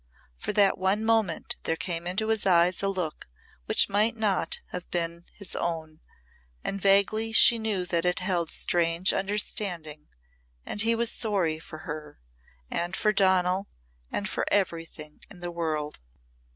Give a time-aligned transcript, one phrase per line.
[0.35, 3.27] For that one moment there came into his eyes a look
[3.67, 5.99] which might not have been his own,
[6.63, 10.07] and vaguely she knew that it held strange understanding
[10.65, 12.19] and he was sorry for her
[12.71, 13.67] and for Donal
[14.11, 15.99] and for everything in the world.